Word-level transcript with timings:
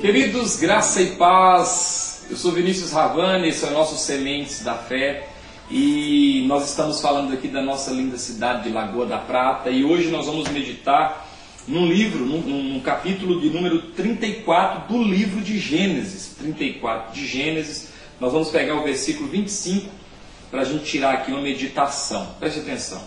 Queridos, 0.00 0.56
graça 0.56 1.02
e 1.02 1.16
paz. 1.16 2.24
Eu 2.30 2.34
sou 2.34 2.52
Vinícius 2.52 2.90
Ravani, 2.90 3.48
esse 3.48 3.66
é 3.66 3.68
o 3.68 3.72
nosso 3.72 3.98
Sementes 3.98 4.64
da 4.64 4.74
Fé 4.74 5.28
e 5.70 6.42
nós 6.48 6.70
estamos 6.70 7.02
falando 7.02 7.34
aqui 7.34 7.48
da 7.48 7.60
nossa 7.60 7.90
linda 7.90 8.16
cidade 8.16 8.62
de 8.62 8.70
Lagoa 8.70 9.04
da 9.04 9.18
Prata 9.18 9.68
e 9.68 9.84
hoje 9.84 10.08
nós 10.08 10.24
vamos 10.24 10.48
meditar 10.48 11.28
num 11.68 11.86
livro, 11.86 12.24
num, 12.24 12.40
num 12.40 12.80
capítulo 12.80 13.42
de 13.42 13.50
número 13.50 13.82
34 13.92 14.88
do 14.88 15.02
livro 15.02 15.42
de 15.42 15.58
Gênesis. 15.58 16.34
34 16.38 17.12
de 17.12 17.26
Gênesis. 17.26 17.88
Nós 18.18 18.32
vamos 18.32 18.48
pegar 18.48 18.76
o 18.76 18.82
versículo 18.82 19.28
25 19.28 19.86
para 20.50 20.62
a 20.62 20.64
gente 20.64 20.84
tirar 20.84 21.12
aqui 21.12 21.30
uma 21.30 21.42
meditação. 21.42 22.36
Preste 22.40 22.60
atenção. 22.60 23.02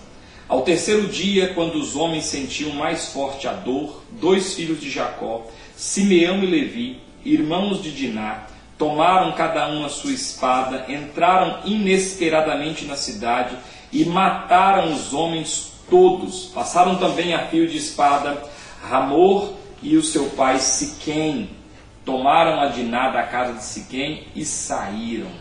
Ao 0.48 0.62
terceiro 0.62 1.08
dia, 1.08 1.56
quando 1.56 1.76
os 1.76 1.96
homens 1.96 2.26
sentiam 2.26 2.72
mais 2.74 3.08
forte 3.08 3.48
a 3.48 3.54
dor, 3.54 4.04
dois 4.12 4.54
filhos 4.54 4.80
de 4.80 4.92
Jacó, 4.92 5.48
Simeão 5.76 6.44
e 6.44 6.46
Levi, 6.46 7.02
irmãos 7.26 7.82
de 7.82 7.92
Diná, 7.92 8.48
tomaram 8.78 9.32
cada 9.34 9.70
um 9.70 9.86
a 9.86 9.90
sua 9.90 10.12
espada, 10.12 10.86
entraram 10.88 11.60
inesperadamente 11.66 12.86
na 12.86 12.96
cidade 12.96 13.56
e 13.92 14.06
mataram 14.06 14.92
os 14.92 15.14
homens 15.14 15.72
todos. 15.90 16.46
Passaram 16.46 16.98
também 16.98 17.34
a 17.34 17.48
fio 17.48 17.68
de 17.68 17.78
espada 17.78 18.44
Ramor 18.84 19.54
e 19.82 19.96
o 19.96 20.04
seu 20.04 20.26
pai 20.32 20.60
Siquém. 20.60 21.50
Tomaram 22.06 22.60
a 22.60 22.68
Diná 22.68 23.10
da 23.10 23.24
casa 23.24 23.54
de 23.54 23.64
Siquém 23.64 24.28
e 24.36 24.44
saíram. 24.44 25.32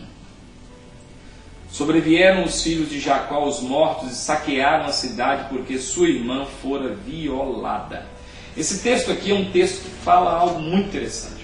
Sobrevieram 1.69 2.43
os 2.43 2.61
filhos 2.61 2.89
de 2.89 2.99
Jacó 2.99 3.47
os 3.47 3.59
mortos 3.59 4.11
e 4.11 4.15
saquearam 4.15 4.85
a 4.85 4.91
cidade 4.91 5.49
porque 5.49 5.79
sua 5.79 6.07
irmã 6.07 6.45
fora 6.45 6.93
violada. 6.93 8.12
Esse 8.55 8.83
texto 8.83 9.11
aqui 9.11 9.31
é 9.31 9.33
um 9.33 9.51
texto 9.51 9.83
que 9.83 9.89
fala 10.03 10.31
algo 10.31 10.59
muito 10.59 10.89
interessante. 10.89 11.43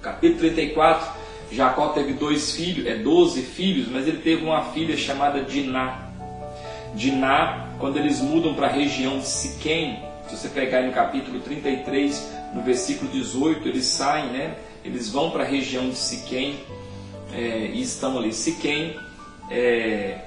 Capítulo 0.00 0.38
34, 0.38 1.12
Jacó 1.50 1.88
teve 1.88 2.12
dois 2.12 2.52
filhos, 2.52 2.86
é 2.86 2.94
12 2.96 3.42
filhos, 3.42 3.88
mas 3.88 4.06
ele 4.06 4.18
teve 4.18 4.44
uma 4.44 4.62
filha 4.66 4.96
chamada 4.96 5.42
Diná. 5.42 6.08
Diná, 6.94 7.68
quando 7.80 7.96
eles 7.96 8.20
mudam 8.20 8.54
para 8.54 8.68
a 8.68 8.70
região 8.70 9.18
de 9.18 9.26
Siquém, 9.26 9.98
se 10.28 10.36
você 10.36 10.48
pegar 10.48 10.82
no 10.82 10.92
capítulo 10.92 11.40
33, 11.40 12.30
no 12.54 12.62
versículo 12.62 13.10
18, 13.10 13.66
eles 13.66 13.84
saem, 13.84 14.26
né? 14.26 14.54
Eles 14.84 15.10
vão 15.10 15.30
para 15.30 15.42
a 15.42 15.46
região 15.46 15.88
de 15.88 15.96
Siquém 15.96 16.60
é, 17.32 17.70
e 17.72 17.82
estão 17.82 18.16
ali. 18.18 18.32
Siquém 18.32 18.96
é, 19.50 20.18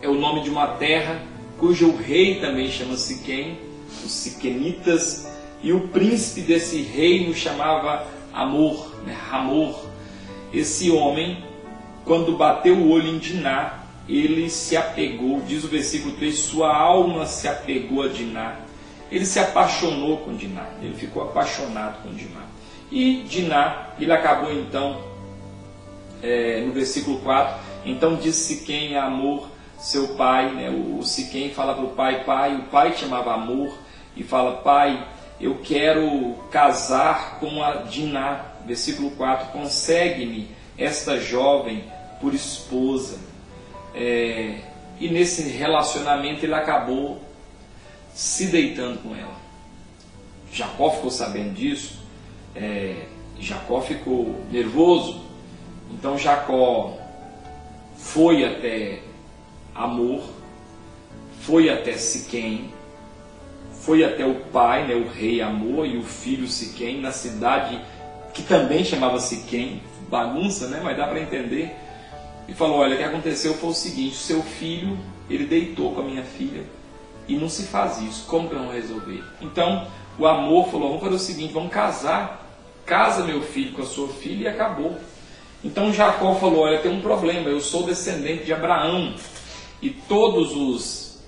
é 0.00 0.08
o 0.08 0.14
nome 0.14 0.42
de 0.42 0.50
uma 0.50 0.68
terra 0.68 1.20
cujo 1.58 1.94
rei 1.96 2.40
também 2.40 2.70
chama 2.70 2.96
Siquém, 2.96 3.58
os 4.04 4.12
siquenitas, 4.12 5.28
e 5.62 5.72
o 5.72 5.88
príncipe 5.88 6.40
desse 6.40 6.82
reino 6.82 7.32
chamava 7.34 8.06
Amor, 8.32 8.92
né, 9.04 9.16
Ramor. 9.30 9.86
Esse 10.52 10.90
homem, 10.90 11.44
quando 12.04 12.36
bateu 12.36 12.76
o 12.76 12.90
olho 12.90 13.08
em 13.08 13.18
Diná, 13.18 13.82
ele 14.08 14.50
se 14.50 14.76
apegou, 14.76 15.40
diz 15.42 15.64
o 15.64 15.68
versículo 15.68 16.14
3, 16.16 16.36
sua 16.36 16.74
alma 16.74 17.26
se 17.26 17.46
apegou 17.46 18.02
a 18.02 18.08
Diná. 18.08 18.56
Ele 19.10 19.24
se 19.24 19.38
apaixonou 19.38 20.18
com 20.18 20.34
Diná, 20.34 20.66
ele 20.82 20.94
ficou 20.94 21.22
apaixonado 21.22 22.02
com 22.02 22.12
Diná. 22.12 22.42
E 22.90 23.22
Diná, 23.28 23.90
ele 23.98 24.12
acabou 24.12 24.52
então, 24.52 25.00
é, 26.22 26.60
no 26.60 26.72
versículo 26.72 27.20
4, 27.20 27.56
então 27.84 28.16
disse 28.16 28.56
Siquém 28.56 28.96
a 28.96 29.04
Amor, 29.04 29.48
seu 29.82 30.14
pai, 30.14 30.54
né, 30.54 30.70
o 30.70 31.02
Siquém 31.02 31.50
fala 31.50 31.74
para 31.74 31.84
o 31.84 31.90
pai, 31.90 32.22
pai, 32.22 32.54
o 32.54 32.62
pai 32.70 32.96
chamava 32.96 33.34
Amor, 33.34 33.76
e 34.16 34.22
fala, 34.22 34.58
pai, 34.58 35.04
eu 35.40 35.58
quero 35.58 36.36
casar 36.52 37.40
com 37.40 37.60
a 37.60 37.78
Diná, 37.78 38.52
versículo 38.64 39.10
4, 39.10 39.48
consegue-me 39.48 40.48
esta 40.78 41.18
jovem 41.18 41.82
por 42.20 42.32
esposa. 42.32 43.18
É, 43.92 44.60
e 45.00 45.08
nesse 45.08 45.48
relacionamento 45.48 46.46
ele 46.46 46.54
acabou 46.54 47.20
se 48.14 48.46
deitando 48.46 49.02
com 49.02 49.16
ela. 49.16 49.34
Jacó 50.52 50.90
ficou 50.90 51.10
sabendo 51.10 51.54
disso, 51.54 51.98
é, 52.54 53.06
Jacó 53.40 53.80
ficou 53.80 54.44
nervoso, 54.48 55.24
então 55.90 56.16
Jacó 56.16 56.96
foi 57.96 58.44
até 58.44 59.00
Amor, 59.74 60.22
foi 61.40 61.70
até 61.70 61.92
Siquém, 61.94 62.72
foi 63.80 64.04
até 64.04 64.24
o 64.24 64.34
pai, 64.52 64.86
né, 64.86 64.94
o 64.94 65.08
rei 65.08 65.40
Amor 65.40 65.86
e 65.86 65.96
o 65.96 66.02
filho 66.02 66.46
Siquém, 66.46 67.00
na 67.00 67.10
cidade 67.10 67.80
que 68.32 68.42
também 68.42 68.84
chamava 68.84 69.18
Siquém, 69.18 69.82
bagunça, 70.08 70.68
né, 70.68 70.80
mas 70.82 70.96
dá 70.96 71.06
para 71.06 71.20
entender. 71.20 71.74
E 72.48 72.54
falou: 72.54 72.78
Olha, 72.78 72.94
o 72.94 72.98
que 72.98 73.04
aconteceu 73.04 73.54
foi 73.54 73.70
o 73.70 73.74
seguinte: 73.74 74.16
seu 74.16 74.42
filho, 74.42 74.98
ele 75.28 75.46
deitou 75.46 75.92
com 75.92 76.00
a 76.00 76.04
minha 76.04 76.22
filha 76.22 76.64
e 77.28 77.36
não 77.36 77.48
se 77.48 77.64
faz 77.64 78.00
isso. 78.00 78.26
Como 78.26 78.48
que 78.48 78.54
vamos 78.54 78.74
resolver? 78.74 79.22
Então, 79.40 79.86
o 80.18 80.26
amor 80.26 80.68
falou: 80.70 80.88
Vamos 80.88 81.02
fazer 81.02 81.14
o 81.14 81.18
seguinte: 81.18 81.52
vamos 81.52 81.72
casar. 81.72 82.40
Casa 82.84 83.22
meu 83.22 83.42
filho 83.42 83.72
com 83.72 83.82
a 83.82 83.86
sua 83.86 84.08
filha 84.08 84.44
e 84.44 84.48
acabou. 84.48 84.96
Então 85.64 85.92
Jacó 85.92 86.34
falou: 86.34 86.60
Olha, 86.60 86.78
tem 86.78 86.90
um 86.90 87.00
problema. 87.00 87.48
Eu 87.48 87.60
sou 87.60 87.84
descendente 87.84 88.44
de 88.44 88.52
Abraão 88.52 89.14
e 89.82 89.90
todos 89.90 90.56
os 90.56 91.18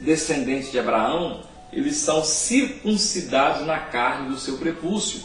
descendentes 0.00 0.70
de 0.70 0.78
Abraão 0.78 1.40
eles 1.72 1.96
são 1.96 2.22
circuncidados 2.22 3.66
na 3.66 3.78
carne 3.78 4.28
do 4.28 4.38
seu 4.38 4.58
prepúcio. 4.58 5.22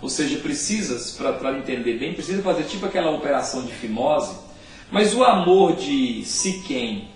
Ou 0.00 0.08
seja, 0.08 0.38
precisa, 0.38 0.98
para 1.38 1.58
entender 1.58 1.98
bem, 1.98 2.14
precisa 2.14 2.42
fazer 2.42 2.64
tipo 2.64 2.86
aquela 2.86 3.10
operação 3.10 3.66
de 3.66 3.72
fimose. 3.72 4.34
Mas 4.90 5.14
o 5.14 5.22
amor 5.22 5.76
de 5.76 6.24
Siquém 6.24 7.10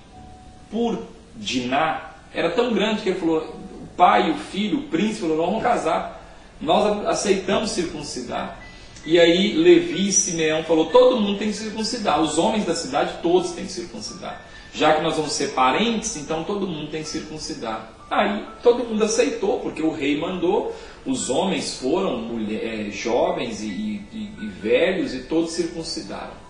por 0.70 1.02
Diná 1.34 2.10
era 2.32 2.50
tão 2.50 2.74
grande 2.74 3.00
que 3.00 3.08
ele 3.08 3.18
falou: 3.18 3.38
o 3.38 3.86
pai, 3.96 4.30
o 4.30 4.34
filho, 4.34 4.80
o 4.80 4.82
príncipe, 4.82 5.20
falou: 5.20 5.46
vamos 5.46 5.62
casar. 5.62 6.22
Nós 6.60 7.06
aceitamos 7.06 7.70
circuncidar. 7.70 8.60
E 9.06 9.20
aí 9.20 9.52
Levi 9.52 10.08
e 10.08 10.12
Simeão 10.12 10.64
falou: 10.64 10.86
todo 10.86 11.20
mundo 11.20 11.38
tem 11.38 11.48
que 11.48 11.56
circuncidar. 11.56 12.20
Os 12.20 12.38
homens 12.38 12.64
da 12.64 12.74
cidade 12.74 13.18
todos 13.22 13.52
têm 13.52 13.66
que 13.66 13.72
circuncidar. 13.72 14.44
Já 14.72 14.94
que 14.94 15.02
nós 15.02 15.16
vamos 15.16 15.32
ser 15.32 15.52
parentes, 15.52 16.16
então 16.16 16.42
todo 16.42 16.66
mundo 16.66 16.90
tem 16.90 17.02
que 17.02 17.08
circuncidar. 17.08 17.92
Aí 18.10 18.44
todo 18.62 18.84
mundo 18.84 19.04
aceitou, 19.04 19.60
porque 19.60 19.82
o 19.82 19.92
rei 19.92 20.18
mandou, 20.18 20.74
os 21.06 21.30
homens 21.30 21.78
foram 21.78 22.18
mulher, 22.18 22.88
é, 22.88 22.90
jovens 22.90 23.62
e, 23.62 23.66
e, 23.66 24.30
e 24.40 24.46
velhos 24.60 25.14
e 25.14 25.20
todos 25.20 25.52
circuncidaram. 25.52 26.44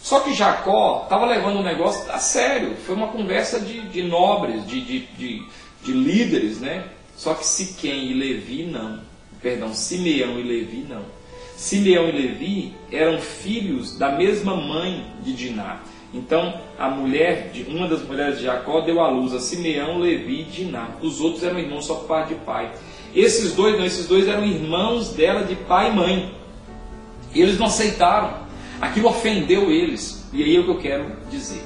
Só 0.00 0.20
que 0.20 0.34
Jacó 0.34 1.02
estava 1.04 1.26
levando 1.26 1.60
o 1.60 1.62
negócio 1.62 2.10
a 2.10 2.18
sério, 2.18 2.76
foi 2.84 2.94
uma 2.94 3.08
conversa 3.08 3.60
de, 3.60 3.88
de 3.88 4.02
nobres, 4.02 4.66
de, 4.66 4.80
de, 4.80 5.00
de, 5.16 5.46
de 5.82 5.92
líderes, 5.92 6.60
né? 6.60 6.88
Só 7.16 7.34
que 7.34 7.46
Siquém 7.46 8.10
e 8.10 8.14
Levi 8.14 8.64
não, 8.64 9.00
perdão, 9.40 9.72
Simeão 9.72 10.40
e 10.40 10.42
Levi 10.42 10.84
não. 10.88 11.04
Simeão 11.62 12.08
e 12.08 12.10
Levi 12.12 12.74
eram 12.90 13.20
filhos 13.20 13.96
da 13.96 14.10
mesma 14.10 14.56
mãe 14.56 15.06
de 15.22 15.32
Diná. 15.32 15.80
Então, 16.12 16.60
a 16.76 16.90
mulher, 16.90 17.52
de, 17.52 17.62
uma 17.62 17.86
das 17.86 18.02
mulheres 18.02 18.38
de 18.38 18.44
Jacó 18.46 18.80
deu 18.80 19.00
à 19.00 19.08
luz 19.08 19.32
a 19.32 19.38
Simeão, 19.38 20.00
Levi 20.00 20.40
e 20.40 20.44
Diná. 20.44 20.88
Os 21.00 21.20
outros 21.20 21.44
eram 21.44 21.60
irmãos 21.60 21.86
só 21.86 21.94
por 21.94 22.08
parte 22.08 22.34
de 22.34 22.40
pai. 22.40 22.72
Esses 23.14 23.54
dois, 23.54 23.78
não, 23.78 23.84
esses 23.84 24.08
dois 24.08 24.26
eram 24.26 24.44
irmãos 24.44 25.10
dela 25.10 25.44
de 25.44 25.54
pai 25.54 25.92
e 25.92 25.94
mãe. 25.94 26.34
E 27.32 27.40
eles 27.40 27.56
não 27.56 27.66
aceitaram. 27.66 28.38
Aquilo 28.80 29.08
ofendeu 29.08 29.70
eles. 29.70 30.28
E 30.32 30.42
aí 30.42 30.56
é 30.56 30.58
o 30.58 30.64
que 30.64 30.70
eu 30.70 30.78
quero 30.80 31.12
dizer. 31.30 31.62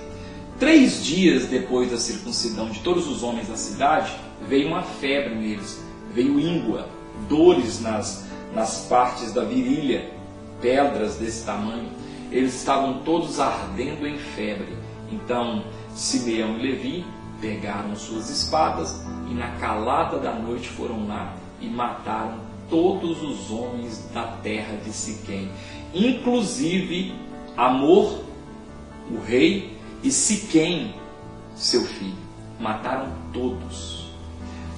Três 0.60 1.02
dias 1.02 1.46
depois 1.46 1.90
da 1.90 1.96
circuncidão 1.96 2.68
de 2.68 2.80
todos 2.80 3.08
os 3.08 3.22
homens 3.22 3.48
da 3.48 3.56
cidade, 3.56 4.12
veio 4.46 4.68
uma 4.68 4.82
febre 4.82 5.34
neles. 5.34 5.82
Veio 6.12 6.38
íngua, 6.38 6.86
dores 7.30 7.80
nas, 7.80 8.25
nas 8.56 8.86
partes 8.88 9.34
da 9.34 9.44
virilha, 9.44 10.10
pedras 10.62 11.16
desse 11.16 11.44
tamanho 11.44 11.90
eles 12.32 12.54
estavam 12.54 13.00
todos 13.04 13.38
ardendo 13.38 14.06
em 14.06 14.18
febre. 14.18 14.74
Então 15.12 15.62
Simeão 15.94 16.56
e 16.56 16.62
Levi 16.62 17.04
pegaram 17.38 17.94
suas 17.94 18.30
espadas 18.30 19.04
e 19.30 19.34
na 19.34 19.50
calada 19.58 20.18
da 20.18 20.32
noite 20.32 20.70
foram 20.70 21.06
lá 21.06 21.36
e 21.60 21.68
mataram 21.68 22.40
todos 22.70 23.22
os 23.22 23.50
homens 23.50 24.08
da 24.14 24.24
terra 24.42 24.78
de 24.78 24.90
Siquém, 24.90 25.50
inclusive 25.94 27.14
Amor, 27.56 28.24
o 29.10 29.18
rei, 29.20 29.78
e 30.02 30.10
Siquém, 30.10 30.94
seu 31.54 31.82
filho. 31.84 32.16
Mataram 32.60 33.12
todos. 33.32 34.05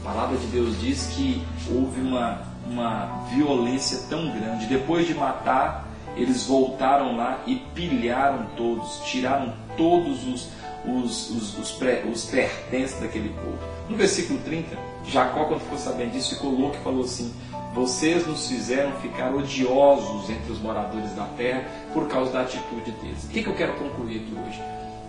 Palavra 0.08 0.38
de 0.38 0.46
Deus 0.46 0.80
diz 0.80 1.08
que 1.08 1.42
houve 1.70 2.00
uma, 2.00 2.40
uma 2.66 3.26
violência 3.30 4.06
tão 4.08 4.32
grande. 4.32 4.64
Depois 4.64 5.06
de 5.06 5.12
matar 5.12 5.86
eles 6.16 6.46
voltaram 6.46 7.14
lá 7.14 7.42
e 7.46 7.56
pilharam 7.74 8.46
todos, 8.56 9.00
tiraram 9.04 9.52
todos 9.76 10.26
os, 10.26 10.48
os, 10.86 11.30
os, 11.30 11.58
os, 11.58 11.72
pré, 11.72 12.04
os 12.10 12.24
pertences 12.24 12.98
daquele 12.98 13.28
povo. 13.34 13.58
No 13.86 13.98
versículo 13.98 14.38
30, 14.40 14.78
Jacó, 15.04 15.44
quando 15.44 15.60
ficou 15.60 15.78
sabendo 15.78 16.12
disso, 16.12 16.36
ficou 16.36 16.52
louco 16.52 16.76
e 16.76 16.82
falou 16.82 17.04
assim: 17.04 17.30
Vocês 17.74 18.26
nos 18.26 18.48
fizeram 18.48 18.92
ficar 19.02 19.34
odiosos 19.34 20.30
entre 20.30 20.50
os 20.50 20.58
moradores 20.58 21.12
da 21.12 21.26
terra 21.36 21.64
por 21.92 22.08
causa 22.08 22.32
da 22.32 22.40
atitude 22.40 22.92
deles. 22.92 23.24
O 23.24 23.28
que, 23.28 23.42
que 23.42 23.48
eu 23.48 23.54
quero 23.54 23.74
concluir 23.74 24.22
aqui 24.22 24.34
hoje? 24.34 24.62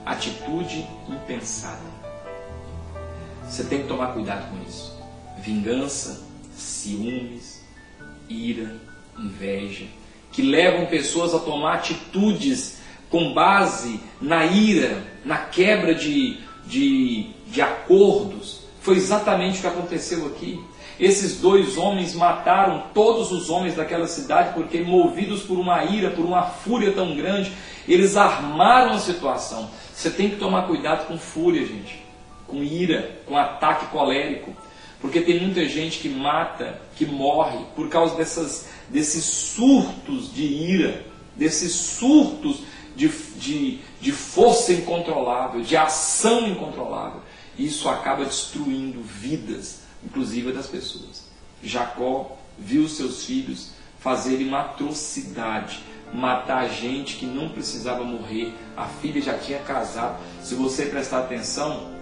Atitude 0.05 0.85
impensada. 1.07 2.08
Você 3.49 3.63
tem 3.63 3.81
que 3.81 3.87
tomar 3.87 4.13
cuidado 4.13 4.47
com 4.51 4.69
isso. 4.69 4.95
Vingança, 5.39 6.21
ciúmes, 6.55 7.65
ira, 8.29 8.75
inveja, 9.17 9.85
que 10.31 10.43
levam 10.43 10.85
pessoas 10.85 11.33
a 11.33 11.39
tomar 11.39 11.75
atitudes 11.75 12.77
com 13.09 13.33
base 13.33 13.99
na 14.21 14.45
ira, 14.45 15.03
na 15.25 15.37
quebra 15.37 15.95
de, 15.95 16.37
de, 16.67 17.31
de 17.47 17.59
acordos. 17.59 18.61
Foi 18.81 18.95
exatamente 18.95 19.57
o 19.57 19.61
que 19.61 19.67
aconteceu 19.67 20.27
aqui. 20.27 20.63
Esses 20.99 21.39
dois 21.39 21.75
homens 21.75 22.13
mataram 22.13 22.83
todos 22.93 23.31
os 23.31 23.49
homens 23.49 23.75
daquela 23.75 24.05
cidade 24.05 24.53
porque, 24.53 24.79
movidos 24.81 25.41
por 25.41 25.57
uma 25.57 25.83
ira, 25.85 26.11
por 26.11 26.23
uma 26.23 26.43
fúria 26.43 26.91
tão 26.91 27.15
grande, 27.15 27.51
eles 27.87 28.15
armaram 28.15 28.93
a 28.93 28.99
situação. 28.99 29.71
Você 29.91 30.11
tem 30.11 30.29
que 30.29 30.35
tomar 30.35 30.67
cuidado 30.67 31.07
com 31.07 31.17
fúria, 31.17 31.65
gente, 31.65 32.08
com 32.49 32.63
ira, 32.63 33.21
com 33.25 33.37
ataque 33.37 33.87
colérico, 33.87 34.55
porque 34.99 35.21
tem 35.21 35.39
muita 35.39 35.67
gente 35.67 35.99
que 35.99 36.09
mata, 36.09 36.81
que 36.95 37.05
morre 37.05 37.59
por 37.75 37.89
causa 37.89 38.15
dessas, 38.15 38.67
desses 38.89 39.23
surtos 39.23 40.33
de 40.33 40.43
ira, 40.43 41.05
desses 41.35 41.71
surtos 41.71 42.63
de, 42.95 43.07
de, 43.37 43.79
de 44.01 44.11
força 44.11 44.73
incontrolável, 44.73 45.61
de 45.61 45.77
ação 45.77 46.47
incontrolável. 46.47 47.21
Isso 47.57 47.87
acaba 47.87 48.25
destruindo 48.25 49.01
vidas 49.01 49.79
inclusive 50.03 50.51
das 50.51 50.67
pessoas. 50.67 51.27
Jacó 51.63 52.37
viu 52.57 52.87
seus 52.87 53.25
filhos 53.25 53.71
fazerem 53.99 54.47
uma 54.47 54.61
atrocidade, 54.61 55.83
matar 56.13 56.69
gente 56.69 57.17
que 57.17 57.25
não 57.25 57.49
precisava 57.49 58.03
morrer. 58.03 58.53
A 58.75 58.85
filha 58.85 59.21
já 59.21 59.37
tinha 59.37 59.59
casado. 59.59 60.19
Se 60.41 60.55
você 60.55 60.85
prestar 60.85 61.19
atenção, 61.19 61.98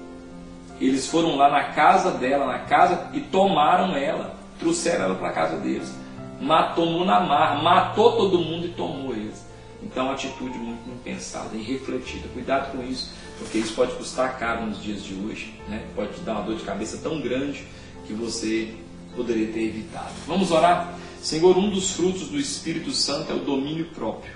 eles 0.79 1.07
foram 1.07 1.35
lá 1.35 1.49
na 1.49 1.65
casa 1.65 2.11
dela, 2.11 2.45
na 2.45 2.59
casa, 2.59 3.09
e 3.13 3.21
tomaram 3.21 3.95
ela, 3.95 4.35
trouxeram 4.59 5.05
ela 5.05 5.15
para 5.15 5.29
a 5.29 5.33
casa 5.33 5.57
deles. 5.57 5.91
Matou 6.39 7.03
na 7.03 7.19
mar, 7.19 7.63
matou 7.63 8.15
todo 8.15 8.39
mundo 8.39 8.67
e 8.67 8.69
tomou 8.69 9.13
eles. 9.13 9.45
Então, 9.81 10.11
atitude 10.11 10.57
muito 10.57 10.87
impensada 10.89 11.55
e 11.55 11.61
refletida. 11.61 12.27
Cuidado 12.33 12.71
com 12.71 12.83
isso, 12.83 13.11
porque 13.39 13.57
isso 13.57 13.73
pode 13.73 13.93
custar 13.93 14.37
caro 14.37 14.65
nos 14.65 14.81
dias 14.81 15.03
de 15.03 15.13
hoje, 15.13 15.53
né? 15.67 15.83
pode 15.95 16.13
te 16.13 16.21
dar 16.21 16.33
uma 16.33 16.43
dor 16.43 16.55
de 16.55 16.63
cabeça 16.63 16.97
tão 16.97 17.21
grande 17.21 17.65
que 18.05 18.13
você 18.13 18.73
poderia 19.15 19.47
ter 19.51 19.61
evitado. 19.61 20.13
Vamos 20.27 20.51
orar? 20.51 20.93
Senhor, 21.21 21.57
um 21.57 21.69
dos 21.69 21.91
frutos 21.91 22.29
do 22.29 22.37
Espírito 22.37 22.91
Santo 22.91 23.31
é 23.31 23.35
o 23.35 23.39
domínio 23.39 23.85
próprio. 23.85 24.33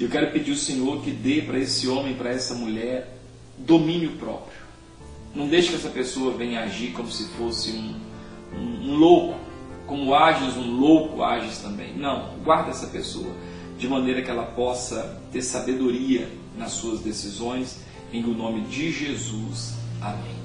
Eu 0.00 0.08
quero 0.08 0.30
pedir 0.30 0.52
ao 0.52 0.56
Senhor 0.56 1.02
que 1.02 1.10
dê 1.10 1.42
para 1.42 1.58
esse 1.58 1.88
homem, 1.88 2.14
para 2.14 2.30
essa 2.30 2.54
mulher, 2.54 3.18
domínio 3.58 4.12
próprio. 4.12 4.67
Não 5.34 5.46
deixe 5.46 5.68
que 5.68 5.76
essa 5.76 5.90
pessoa 5.90 6.32
venha 6.32 6.62
agir 6.62 6.92
como 6.92 7.10
se 7.10 7.24
fosse 7.28 7.72
um, 7.72 7.94
um, 8.56 8.90
um 8.90 8.96
louco. 8.96 9.38
Como 9.86 10.14
ages 10.14 10.56
um 10.56 10.70
louco, 10.78 11.22
ages 11.22 11.58
também. 11.58 11.96
Não, 11.96 12.34
guarda 12.44 12.70
essa 12.70 12.88
pessoa 12.88 13.32
de 13.78 13.88
maneira 13.88 14.20
que 14.20 14.30
ela 14.30 14.44
possa 14.44 15.18
ter 15.32 15.40
sabedoria 15.40 16.28
nas 16.56 16.72
suas 16.72 17.00
decisões. 17.00 17.80
Em 18.12 18.24
o 18.24 18.34
nome 18.34 18.62
de 18.62 18.90
Jesus. 18.90 19.74
Amém. 20.00 20.36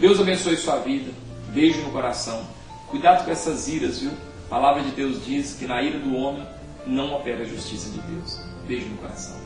Deus 0.00 0.20
abençoe 0.20 0.56
sua 0.56 0.78
vida. 0.78 1.10
Beijo 1.52 1.80
no 1.82 1.90
coração. 1.90 2.44
Cuidado 2.88 3.24
com 3.24 3.30
essas 3.30 3.68
iras, 3.68 4.00
viu? 4.00 4.10
A 4.46 4.48
palavra 4.50 4.82
de 4.82 4.90
Deus 4.90 5.24
diz 5.24 5.54
que 5.54 5.66
na 5.66 5.82
ira 5.82 5.98
do 5.98 6.14
homem 6.14 6.46
não 6.86 7.14
opera 7.14 7.42
a 7.42 7.46
justiça 7.46 7.90
de 7.90 8.00
Deus. 8.00 8.40
Beijo 8.66 8.86
no 8.86 8.98
coração. 8.98 9.36